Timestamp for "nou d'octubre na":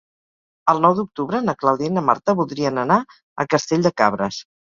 0.85-1.55